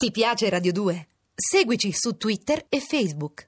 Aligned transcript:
Ti 0.00 0.10
piace 0.12 0.48
Radio 0.48 0.72
2? 0.72 1.08
Seguici 1.34 1.92
su 1.92 2.16
Twitter 2.16 2.64
e 2.70 2.80
Facebook. 2.80 3.44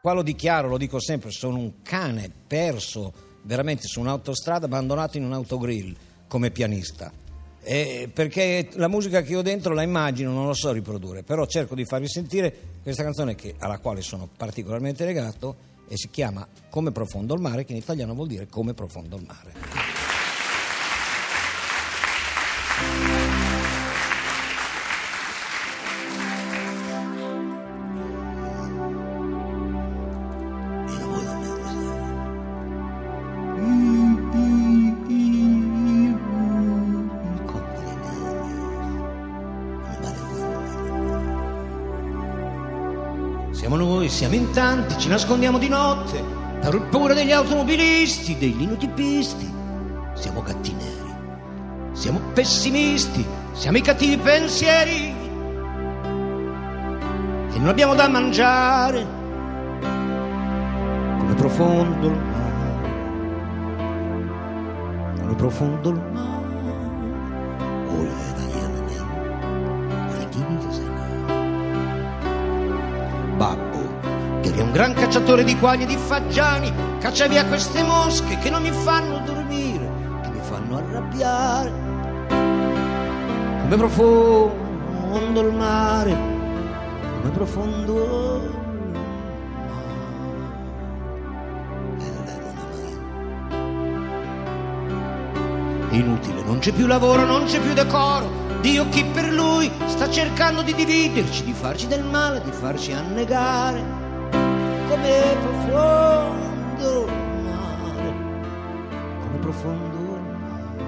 Qua 0.00 0.12
lo 0.14 0.22
dichiaro, 0.22 0.68
lo 0.68 0.78
dico 0.78 0.98
sempre, 0.98 1.30
sono 1.30 1.58
un 1.58 1.82
cane 1.82 2.32
perso 2.46 3.12
veramente 3.42 3.86
su 3.86 4.00
un'autostrada, 4.00 4.64
abbandonato 4.64 5.18
in 5.18 5.24
un 5.24 5.34
autogrill 5.34 5.94
come 6.26 6.50
pianista. 6.50 7.12
Eh, 7.62 8.08
perché 8.10 8.70
la 8.76 8.88
musica 8.88 9.20
che 9.20 9.36
ho 9.36 9.42
dentro 9.42 9.74
la 9.74 9.82
immagino, 9.82 10.32
non 10.32 10.46
lo 10.46 10.54
so 10.54 10.72
riprodurre, 10.72 11.22
però 11.22 11.44
cerco 11.44 11.74
di 11.74 11.84
farvi 11.84 12.08
sentire 12.08 12.54
questa 12.82 13.02
canzone 13.02 13.34
che- 13.34 13.56
alla 13.58 13.78
quale 13.78 14.00
sono 14.00 14.26
particolarmente 14.34 15.04
legato 15.04 15.68
e 15.90 15.96
si 15.96 16.08
chiama 16.08 16.46
Come 16.70 16.92
profondo 16.92 17.34
il 17.34 17.40
mare, 17.40 17.64
che 17.64 17.72
in 17.72 17.78
italiano 17.78 18.14
vuol 18.14 18.28
dire 18.28 18.46
Come 18.46 18.74
profondo 18.74 19.16
il 19.16 19.26
mare. 19.26 19.79
Siamo 43.70 43.84
noi, 43.84 44.08
siamo 44.08 44.34
in 44.34 44.50
tanti, 44.50 44.98
ci 44.98 45.06
nascondiamo 45.06 45.56
di 45.56 45.68
notte 45.68 46.20
per 46.60 46.88
paura 46.90 47.14
degli 47.14 47.30
automobilisti, 47.30 48.36
dei 48.36 48.56
linotipisti. 48.56 49.48
Siamo 50.14 50.42
gatti 50.42 50.74
neri, 50.74 51.14
siamo 51.92 52.18
pessimisti, 52.34 53.24
siamo 53.52 53.76
i 53.76 53.80
cattivi 53.80 54.16
pensieri. 54.16 55.14
E 57.52 57.58
non 57.60 57.68
abbiamo 57.68 57.94
da 57.94 58.08
mangiare 58.08 59.06
come 61.18 61.34
profondo 61.36 62.08
il 62.08 62.18
mare, 62.18 62.90
come 65.20 65.34
profondo 65.36 65.90
il 65.90 66.00
mare. 66.12 66.48
Oh, 67.86 68.02
era 68.02 68.39
un 74.70 74.76
gran 74.76 74.94
cacciatore 74.94 75.42
di 75.42 75.58
quaglie 75.58 75.82
e 75.82 75.86
di 75.86 75.96
fagiani, 75.96 76.72
caccia 77.00 77.26
via 77.26 77.44
queste 77.44 77.82
mosche 77.82 78.38
che 78.38 78.50
non 78.50 78.62
mi 78.62 78.70
fanno 78.70 79.18
dormire, 79.24 79.90
che 80.22 80.28
mi 80.28 80.38
fanno 80.40 80.76
arrabbiare. 80.76 81.72
Come 83.62 83.76
profondo 83.76 85.40
il 85.40 85.52
mare, 85.52 86.16
come 87.20 87.30
profondo 87.32 87.92
il 87.94 88.10
mare. 88.10 88.58
Inutile, 95.90 96.42
non 96.44 96.60
c'è 96.60 96.70
più 96.70 96.86
lavoro, 96.86 97.24
non 97.24 97.46
c'è 97.46 97.58
più 97.58 97.72
decoro. 97.72 98.30
Dio 98.60 98.88
chi 98.90 99.04
per 99.04 99.32
lui 99.32 99.68
sta 99.86 100.08
cercando 100.08 100.62
di 100.62 100.72
dividerci, 100.72 101.42
di 101.42 101.52
farci 101.52 101.88
del 101.88 102.04
male, 102.04 102.40
di 102.44 102.52
farci 102.52 102.92
annegare. 102.92 104.09
Come 104.90 105.36
profondo 105.40 107.06
mare, 107.44 108.14
come 109.20 109.38
profondo 109.38 109.98
mare. 109.98 110.78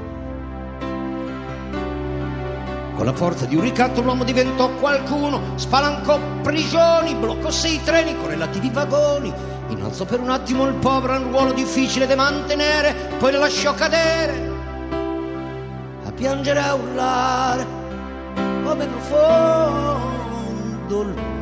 Con 2.97 3.05
la 3.07 3.13
forza 3.13 3.47
di 3.47 3.55
un 3.55 3.63
ricatto 3.63 4.03
l'uomo 4.03 4.25
diventò 4.25 4.71
qualcuno, 4.71 5.41
spalancò 5.55 6.19
prigioni, 6.43 7.15
bloccò 7.15 7.51
sei 7.51 7.81
treni 7.85 8.17
con 8.17 8.27
relativi 8.29 8.71
vagoni, 8.71 9.33
innalzò 9.69 10.05
per 10.05 10.19
un 10.19 10.31
attimo 10.31 10.67
il 10.67 10.75
povero 10.75 11.15
un 11.15 11.31
ruolo 11.31 11.53
difficile 11.53 12.09
da 12.09 12.17
mantenere, 12.17 12.95
poi 13.19 13.31
lo 13.31 13.39
lasciò 13.39 13.73
cadere 13.75 14.51
a 16.05 16.11
piangere 16.11 16.59
e 16.59 16.63
a 16.65 16.75
urlare 16.75 17.67
come 18.65 18.85
profondo 18.87 20.03
mare, 21.05 21.42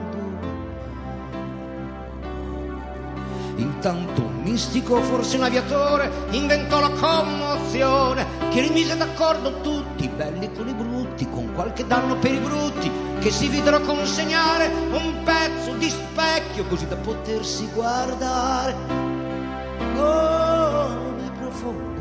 Intanto 3.61 4.21
un 4.21 4.41
mistico, 4.41 4.99
forse 5.01 5.37
un 5.37 5.43
aviatore, 5.43 6.11
inventò 6.31 6.79
la 6.79 6.89
commozione 6.89 8.25
che 8.49 8.61
rimise 8.61 8.97
d'accordo 8.97 9.61
tutti, 9.61 10.05
i 10.05 10.09
belli 10.09 10.51
con 10.51 10.67
i 10.67 10.73
brutti, 10.73 11.29
con 11.29 11.53
qualche 11.53 11.85
danno 11.85 12.17
per 12.17 12.33
i 12.33 12.39
brutti, 12.39 12.91
che 13.19 13.29
si 13.29 13.47
videro 13.49 13.79
consegnare 13.81 14.67
un 14.91 15.21
pezzo 15.23 15.73
di 15.75 15.89
specchio 15.89 16.65
così 16.65 16.87
da 16.87 16.95
potersi 16.95 17.69
guardare. 17.71 18.75
Come 19.95 21.31
profondo 21.37 22.00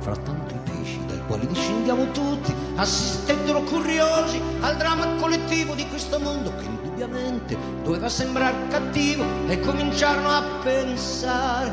Frattanto 0.00 0.54
i 0.54 0.58
pesci 0.64 0.98
dai 1.06 1.20
quali 1.26 1.46
discendiamo 1.46 2.10
tutti 2.12 2.54
assistettero 2.76 3.60
curiosi 3.62 4.40
al 4.60 4.76
dramma 4.76 5.06
collettivo 5.16 5.74
di 5.74 5.86
questo 5.88 6.18
mondo 6.18 6.54
che 6.56 6.64
indubbiamente 6.64 7.56
doveva 7.82 8.08
sembrare 8.08 8.68
cattivo 8.68 9.24
e 9.46 9.60
cominciarono 9.60 10.28
a 10.28 10.42
pensare 10.62 11.72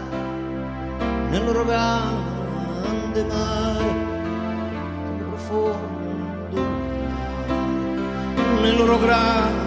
nel 1.30 1.46
loro 1.46 1.64
grande 1.66 3.24
mare 3.24 4.06
come 5.06 5.24
profondo 5.30 6.62
mare, 6.62 8.62
nel 8.62 8.76
loro 8.76 9.00
grande 9.00 9.67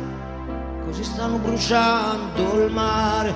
così 0.91 1.05
stanno 1.05 1.37
bruciando 1.37 2.65
il 2.65 2.71
mare, 2.73 3.33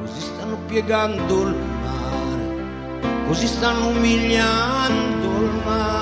così 0.00 0.20
stanno 0.20 0.56
piegando 0.66 1.42
il 1.42 1.54
mare, 1.54 3.26
così 3.26 3.46
stanno 3.46 3.88
umiliando 3.88 5.28
il 5.28 5.60
mare. 5.66 6.01